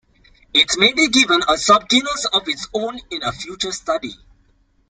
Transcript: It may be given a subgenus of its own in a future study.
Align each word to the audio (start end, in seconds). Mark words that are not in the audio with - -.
It 0.51 0.67
may 0.79 0.93
be 0.93 1.09
given 1.09 1.43
a 1.43 1.57
subgenus 1.57 2.25
of 2.33 2.47
its 2.49 2.67
own 2.73 2.97
in 3.11 3.21
a 3.21 3.31
future 3.31 3.71
study. 3.71 4.15